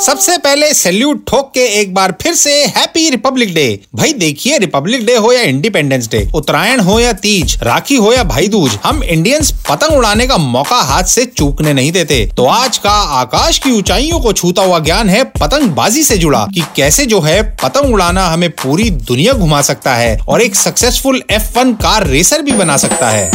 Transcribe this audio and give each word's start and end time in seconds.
सबसे 0.00 0.36
पहले 0.38 0.72
सैल्यूट 0.74 1.22
ठोक 1.28 1.50
के 1.54 1.64
एक 1.80 1.92
बार 1.94 2.14
फिर 2.22 2.34
से 2.34 2.52
हैप्पी 2.66 3.10
रिपब्लिक 3.10 3.54
डे। 3.54 3.80
भाई 3.94 4.12
देखिए, 4.12 4.56
रिपब्लिक 4.58 5.04
डे 5.06 5.16
हो 5.16 5.32
या 5.32 5.42
इंडिपेंडेंस 5.42 6.08
डे, 6.10 6.30
उत्तरायण 6.34 6.80
हो 6.80 6.98
या 7.00 7.12
तीज, 7.12 7.56
राखी 7.62 7.96
हो 7.96 8.12
या 8.12 8.24
भाई 8.24 8.48
दूज 8.48 8.78
हम 8.84 9.02
इंडियंस 9.02 9.52
पतंग 9.70 9.96
उड़ाने 9.96 10.26
का 10.26 10.36
मौका 10.36 10.76
हाथ 10.76 11.04
से 11.04 11.24
चूकने 11.26 11.72
नहीं 11.72 11.92
देते। 11.92 12.24
तो 12.36 12.46
आज 12.46 12.78
का 12.78 12.92
आकाश 13.20 13.58
की 13.58 13.70
ऊंचाइयों 13.70 14.20
को 14.20 14.32
छूता 14.32 14.62
हुआ 14.62 14.78
ज्ञान 14.78 15.08
है 15.08 15.22
पतंगबाजी 15.24 16.02
से 16.04 16.18
जुड़ा 16.18 16.46
कि 16.54 16.64
कैसे 16.76 17.06
जो 17.06 17.20
है 17.20 17.42
पतंग 17.62 17.94
उड़ाना 17.94 18.26
हमें 18.26 18.50
पूरी 18.50 18.90
दुनिया 18.90 19.32
घुमा 19.32 19.62
सकता 19.62 19.94
है 19.94 20.18
और 20.28 20.42
एक 20.42 20.54
सक्सेसफुल 20.54 21.22
एफ़ 21.30 21.58
कार 21.58 22.06
रेसर 22.06 22.42
भी 22.42 22.52
बना 22.52 22.76
सकता 22.76 23.10
है। 23.10 23.30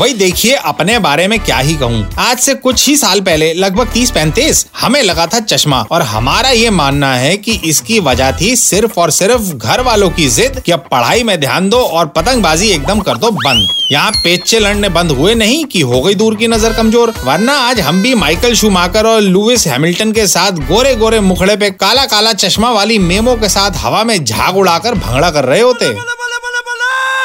भाई 0.00 0.12
देखिए 0.12 0.54
अपने 0.56 0.98
बारे 0.98 1.26
में 1.28 1.38
क्या 1.40 1.56
ही 1.58 1.74
कहूँ। 1.76 2.04
आज 2.18 2.38
से 2.38 2.52
कुछ 2.56 2.86
ही 2.88 2.94
साल 2.96 3.20
पहले, 3.20 3.52
लगभग 3.54 3.88
तीस 3.92 4.10
पैंतीस, 4.10 4.64
हमें 4.76 5.02
लगा 5.02 5.26
था 5.26 5.40
चश्मा। 5.40 5.80
और 5.92 6.02
हमारा 6.02 6.50
ये 6.50 6.70
मानना 6.70 7.12
है 7.14 7.36
कि 7.36 7.58
इसकी 7.64 7.98
वजह 8.00 8.30
थी 8.32 8.54
सिर्फ़ 8.56 8.98
और 9.00 9.10
सिर्फ़ 9.10 9.52
घर 9.54 9.80
वालों 9.80 10.08
की 10.10 10.28
जिद 10.28 10.60
कि 10.66 10.72
अब 10.72 10.86
पढ़ाई 10.90 11.22
में 11.22 11.38
ध्यान 11.40 11.68
दो 11.70 11.78
और 11.78 12.06
पतंगबाजी 12.06 12.68
एकदम 12.68 13.00
कर 13.00 13.16
दो 13.16 13.30
बंद। 13.32 13.68
यहाँ 13.92 14.12
पेचे 14.14 14.58
लड़ने 14.58 14.88
बंद 14.88 15.10
हुए 15.10 15.34
नहीं 15.34 15.64
कि 15.64 15.80
हो 15.82 16.00
गई 16.02 16.14
दूर 16.14 16.34
की 16.36 16.48
नज़र 16.48 16.72
कमज़ोर। 16.72 17.14
वरना 17.24 17.56
आज 17.60 17.80
हम 17.80 18.02
भी 18.02 18.14
माइकल 18.14 18.54
शुमाकर 18.54 19.06
और 19.06 19.20
लुइस 19.20 19.66
हैमिल्टन 19.66 20.12
के 20.12 20.26
साथ 20.28 20.66
गोरे 20.68 20.94
गोरे 20.94 21.20
मुखड़े 21.20 21.56
पे 21.56 21.70
काला 21.72 22.04
काला 22.06 22.32
चश्मा 22.34 22.70
वाली 22.70 22.98
मेमो 23.00 23.36
के 23.36 23.48
साथ 23.48 23.76
हवा 23.76 24.02
में 24.04 24.24
झाग 24.24 24.56
उड़ाकर 24.56 24.94
भंगड़ा 24.96 25.30
कर 25.30 25.44
रहे 25.44 25.60
होते। 25.60 25.94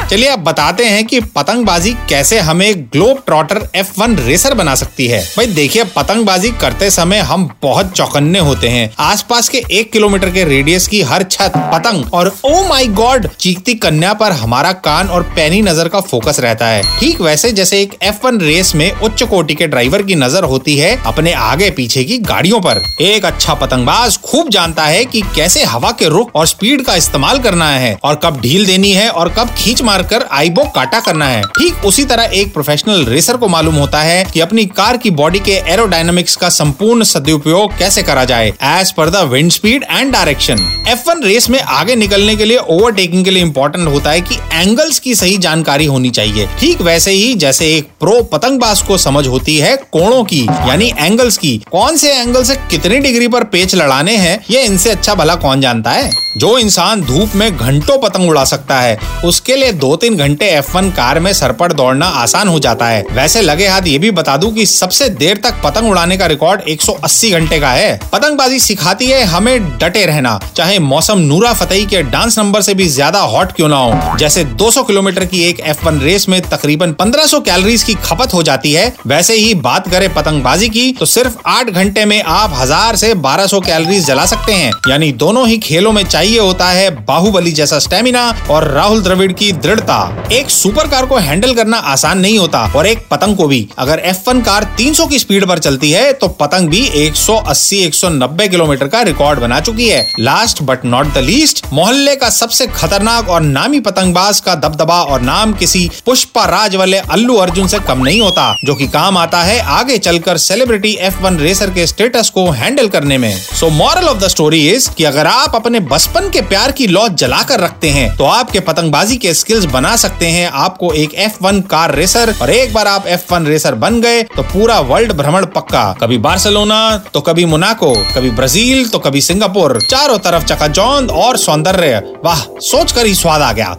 चलिए 0.10 0.28
अब 0.30 0.40
बताते 0.40 0.86
हैं 0.86 1.06
कि 1.06 1.20
पतंगबाजी 1.36 1.92
कैसे 2.10 2.40
हमें 2.40 2.84
ग्लोब 2.94 3.22
ट्रॉटर 3.26 3.60
F1 3.78 4.18
रेसर 4.20 4.54
बना 4.54 4.74
सकती 4.76 5.08
है। 5.08 5.22
भाई 5.38 5.48
देखिए 5.48 5.84
पतंगबाजी 5.96 6.50
करते 6.62 6.90
समय 6.92 7.20
हम 7.20 7.48
बहुत 7.62 7.92
चौकन्ने 7.92 8.40
होते 8.40 8.68
हैं। 8.68 8.90
आसपास 9.00 9.50
के 9.50 9.62
एक 9.72 9.92
किलोमीटर 9.92 10.30
के 10.30 10.44
रेडियस 10.44 10.88
की 10.88 11.02
हर 11.02 11.24
छत 11.24 11.54
पतंग 11.74 12.14
और 12.14 12.28
ओ 12.46 12.64
माई 12.68 12.88
गॉड 12.90 13.28
चीखती 13.30 13.74
कन्या 13.76 14.14
पर 14.14 14.32
हमारा 14.34 14.72
कान 14.86 15.08
और 15.08 15.24
पैनी 15.36 15.62
नज़र 15.62 15.88
का 15.88 16.00
फोकस 16.02 16.40
रहता 16.40 16.68
है। 16.68 16.84
ठीक 17.00 17.22
वैसे 17.22 17.52
जैसे 17.52 17.82
एक 17.82 17.98
F1 18.06 18.42
रेस 18.42 18.74
में 18.76 18.92
उच्च 18.94 19.24
कोटि 19.24 19.56
के 19.56 19.68
ड्राइवर 19.68 20.04
की 20.04 20.16
नज़र 20.16 20.44
होती 20.44 20.78
है 20.78 20.96
अपने 21.06 21.34
आगे 21.34 21.70
पीछे 21.72 22.04
की 22.04 22.18
गाड़ियों 22.20 22.62
पर। 22.62 22.82
एक 23.02 23.26
अच्छा 23.26 23.54
पतंगबाज 23.56 24.18
खूब 24.22 24.50
जानता 24.50 24.86
है 24.86 25.04
कि 25.06 25.22
कैसे 25.36 25.64
हवा 25.66 25.92
के 25.92 26.10
रुख 26.10 26.36
और 26.36 26.48
स्पीड 26.48 26.86
का 26.86 26.96
इस्तेमाल 26.96 27.40
करना 27.40 27.70
है 27.70 27.98
और 28.04 28.20
कब 28.24 28.40
ढील 28.42 28.66
देनी 28.66 28.92
है 28.92 29.10
और 29.10 29.34
कब 29.38 29.56
खींच 29.58 29.82
मारकर 29.96 30.24
आईबो 30.32 30.64
काटा 30.66 31.00
करना 31.00 31.28
है। 31.28 31.42
ठीक 31.58 31.86
उसी 31.86 32.04
तरह 32.06 32.32
एक 32.34 32.52
प्रोफेशनल 32.54 33.04
रेसर 33.06 33.38
को 33.38 33.48
मालूम 33.48 33.76
होता 33.76 34.02
है 34.02 34.24
कि 34.26 34.40
अपनी 34.40 34.66
कार 34.78 34.98
की 34.98 35.10
बॉडी 35.12 35.40
के 35.40 35.52
एरोडायनामिक्स 35.74 36.36
का 36.36 36.50
संपूर्ण 36.50 37.04
सदुपयोग 37.04 37.78
कैसे 37.78 38.04
करा 38.04 38.24
जाए 38.26 38.48
as 38.64 38.92
per 38.92 39.10
the 39.10 39.24
wind 39.26 39.52
speed 39.52 39.86
and 39.92 40.12
direction 40.14 40.64
F1 40.88 41.24
race 41.24 41.50
में 41.50 41.60
आगे 41.60 41.96
निकलने 41.96 42.36
के 42.36 42.46
लिए 42.46 42.58
ओवरटेकिंग 42.58 43.24
के 43.26 43.32
लिए 43.32 43.44
इम्पोर्टेंट 43.44 43.88
होता 43.88 44.12
है 44.12 44.22
की 44.22 44.36
एंगल्स 44.54 45.00
की 45.00 45.16
सही 45.16 45.38
जानकारी 45.38 45.86
होनी 45.86 46.10
चाहिए। 46.10 46.48
ठीक 46.60 46.82
वैसे 46.82 47.12
ही 47.12 47.34
जैसे 47.36 47.74
एक 47.76 47.88
प्रो 48.00 48.22
पतंगबाज 48.24 48.82
को 48.82 48.98
समझ 48.98 49.26
होती 49.28 49.58
है 49.58 49.76
कोणों 49.92 50.24
की, 50.24 50.42
यानी 50.42 50.92
एंगल्स 51.00 51.38
की, 51.38 51.58
कौन 51.72 51.98
से 51.98 52.12
एंगल 52.14 52.44
से 52.44 52.56
कितनी 52.72 53.00
डिग्री 53.00 53.28
पर 53.28 53.44
पेच 53.46 53.76
लड़ाने 53.76 54.18
हैं, 54.18 54.40
ये 54.50 54.64
इनसे 54.64 54.90
अच्छा 54.90 55.16
भला 55.16 55.36
कौन 55.38 55.62
जानता 55.62 55.92
है? 55.92 56.10
जो 56.38 56.58
इंसान 56.58 57.02
धूप 57.02 57.36
में 57.36 57.58
घंटों 57.58 57.98
पतंग 58.00 58.30
उड़ा 58.30 58.44
सकता 58.44 58.80
है, 58.80 58.98
उसके 59.26 59.56
लिए 59.56 59.72
दो 59.86 59.96
तीन 59.98 60.16
घंटे 60.18 60.46
F1 60.60 60.90
कार 60.92 61.20
में 61.20 61.32
सरपट 61.36 61.74
दौड़ना 61.74 62.06
आसान 62.18 62.48
हो 62.48 62.60
जाता 62.60 62.86
है। 62.88 63.04
वैसे 63.14 63.42
लगे 63.42 63.68
हाथ 63.68 63.88
ये 63.88 63.98
भी 64.00 64.10
बता 64.14 64.36
दूँ 64.38 64.52
कि 64.54 64.66
सबसे 64.66 65.10
देर 65.16 65.38
तक 65.38 65.62
पतंग 65.64 65.90
उड़ाने 65.90 66.16
का 66.18 66.26
रिकॉर्ड 66.28 66.62
180 66.70 67.32
घंटे 67.32 67.60
का 67.60 67.72
है। 67.72 68.00
पतंगबाजी 68.12 68.60
सिखाती 68.60 69.08
है 69.08 69.24
हमें 69.26 69.78
डटे 69.78 70.06
रहना, 70.06 70.40
चाहे 70.56 70.80
मौसम 70.82 71.20
नूरा 71.22 71.52
फतेही 71.54 71.86
के 71.86 72.02
डांस 72.06 72.38
नंबर 72.40 72.62
से 72.62 72.74
भी 72.74 72.88
ज़्यादा 72.88 73.20
हॉट 73.34 73.52
क्यों 73.52 73.68
ना 73.70 73.78
हो। 73.78 74.18
जैसे 74.18 74.44
200 74.56 74.84
किलोमीटर 74.84 75.26
की 75.26 75.44
एक 75.44 75.62
F1 75.74 76.02
रेस 76.04 76.28
में 76.30 76.40
तकरीबन 76.44 76.94
1500 76.96 77.42
कैलोरीज 77.42 77.84
की 77.84 77.94
खपत 78.06 78.34
हो 78.34 78.44
जाती 78.44 78.72
है। 78.74 78.92
वैसे 79.08 79.36
ही 79.36 79.54
बात 79.62 79.90
करें 79.92 80.08
पतंगबाजी 80.14 80.70
की 80.70 80.92
तो 81.00 81.06
सिर्फ़ 81.08 81.38
आठ 81.48 81.70
घंटे 81.72 82.06
में 82.06 82.22
आप 82.24 82.56
हज़ार 82.56 82.96
से 82.96 83.14
1200 83.16 83.62
कैलोरीज 83.62 84.06
जला 84.08 84.26
सकते 84.26 84.54
हैं। 84.54 84.72
यानी 84.90 85.12
दोनों 85.20 85.48
ही 85.48 85.58
खेलों 85.60 85.92
में 85.92 86.04
चाहिए 86.06 86.40
होता 86.40 86.70
है 86.72 86.90
बाहुबली 87.06 87.52
जैसा 87.54 87.80
स्टेमिना 87.82 88.24
और 88.52 88.68
राहुल 88.72 89.02
द्रविड़ 89.04 89.32
की 89.34 89.52
दृढ़ता। 89.76 90.28
एक 90.32 90.50
सुपर 90.50 90.88
कार 90.88 91.06
को 91.06 91.16
हैंडल 91.18 91.54
करना 91.54 91.78
आसान 91.86 92.20
नहीं 92.20 92.38
होता 92.40 92.60
और 92.76 92.88
एक 92.88 93.00
पतंग 93.12 93.36
को 93.38 93.48
भी। 93.48 93.68
अगर 93.78 94.02
F1 94.10 94.44
कार 94.46 94.64
300 94.78 95.08
की 95.08 95.20
स्पीड 95.20 95.46
पर 95.48 95.60
चलती 95.60 95.92
है 95.92 96.12
तो 96.14 96.28
पतंग 96.36 96.70
भी 96.70 96.82
180-190 96.98 98.48
किलोमीटर 98.50 98.88
का 98.88 99.02
रिकॉर्ड 99.02 99.40
बना 99.40 99.60
चुकी 99.60 99.88
है। 99.90 100.06
Last 100.20 100.62
but 100.64 100.86
not 100.86 101.14
the 101.14 101.24
least 101.26 101.64
मोहल्ले 101.74 102.16
का 102.16 102.30
सबसे 102.30 102.68
खतरनाक 102.68 103.30
और 103.30 103.42
नामी 103.42 103.80
पतंगबाज 103.80 104.40
का 104.40 104.56
दबदबा 104.58 105.02
और 105.04 105.22
नाम 105.22 105.54
किसी 105.54 105.90
पुष्पा 106.06 106.46
राज 106.46 106.76
वाले 106.76 106.98
अल्लू 106.98 107.36
अर्जुन 107.38 107.68
से 107.68 107.80
कम 107.80 108.04
नहीं 108.04 108.22
होता, 108.22 108.56
जो 108.66 108.76
कि 108.76 108.88
काम 108.88 109.18
आता 109.18 109.42
है 109.44 109.60
आगे 109.72 109.98
चलकर 109.98 110.38
सेलिब्रिटी 110.38 110.96
F1 111.06 111.40
रेसर 111.40 111.70
के 111.70 111.88
स्टेटस 111.88 112.30
को 112.30 112.50
हैंडल 112.52 112.88
करने 112.88 113.18
में। 113.18 113.34
So 113.60 113.70
moral 113.72 114.08
of 114.08 114.18
the 114.20 114.28
story 114.28 114.68
is 114.70 114.90
कि 114.92 115.04
अगर 115.04 115.28
आप 115.28 115.56
अपने 115.56 115.80
बचपन 115.86 116.30
के 116.30 116.42
प्यार 116.46 116.72
की 116.72 116.88
लौ 116.88 117.08
जला 117.16 117.42
कर 117.44 117.60
रखते 117.60 117.90
हैं 117.90 118.16
तो 118.18 118.24
आपके 118.26 118.60
पतंगबाजी 118.62 119.18
के 119.18 119.34
स्किल्स 119.34 119.65
बना 119.68 119.96
सकते 119.96 120.28
हैं। 120.28 120.50
आपको 120.56 120.92
एक 120.94 121.12
F1 121.24 121.62
कार 121.68 121.94
रेसर 121.96 122.34
और 122.42 122.50
एक 122.50 122.74
बार 122.74 122.88
आप 122.88 123.06
F1 123.10 123.48
रेसर 123.48 123.76
बन 123.76 124.00
गए 124.02 124.24
तो 124.36 124.44
पूरा 124.44 124.80
वर्ल्ड 124.82 125.14
भ्रमण 125.14 125.46
पक्का। 125.46 125.84
कभी 126.02 126.18
बार्सिलोना 126.20 126.80
तो 127.14 127.22
कभी 127.22 127.46
मोनाको, 127.46 127.94
कभी 128.16 128.30
ब्राज़ील 128.32 128.88
तो 128.90 129.00
कभी 129.00 129.22
सिंगापुर। 129.22 129.80
चारों 129.82 130.18
तरफ़ 130.20 130.46
चकाचौंध 130.46 131.12
और 131.12 131.38
सौंदर्य। 131.38 132.04
वाह 132.26 132.42
सोच 132.62 132.92
कर 132.92 133.06
ही 133.06 133.16
स्वाद 133.16 133.42
आ 133.42 133.52
गया। 133.52 133.76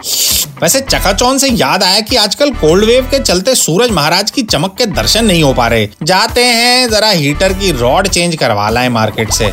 वैसे 0.62 0.80
चकाचौंध 0.80 1.40
से 1.40 1.48
याद 1.48 1.82
आया 1.82 2.00
कि 2.00 2.16
आजकल 2.16 2.50
कोल्ड 2.52 2.84
वेव 2.84 3.08
के 3.10 3.18
चलते 3.18 3.54
सूरज 3.54 3.90
महाराज 3.90 4.30
की 4.30 4.42
चमक 4.44 4.74
के 4.78 4.86
दर्शन 4.86 5.24
नहीं 5.24 5.42
हो 5.42 5.52
पा 5.54 5.66
रहे। 5.68 5.88
जाते 6.02 6.44
हैं, 6.44 6.88
जरा 6.90 7.10
हीटर 7.10 7.52
की 7.52 7.72
रॉड 7.72 8.08
चेंज 8.08 8.36
करवा 8.36 8.68
लाए 8.70 8.88
मार्केट 8.88 9.32
से। 9.32 9.52